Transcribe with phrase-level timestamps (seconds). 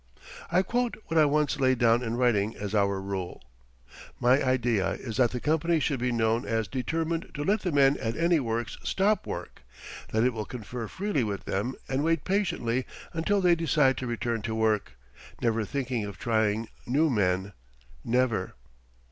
[0.51, 3.43] I quote what I once laid down in writing as our rule:
[4.19, 7.97] "My idea is that the Company should be known as determined to let the men
[7.97, 9.61] at any works stop work;
[10.11, 14.41] that it will confer freely with them and wait patiently until they decide to return
[14.41, 14.93] to work,
[15.39, 17.53] never thinking of trying new men
[18.03, 18.55] never."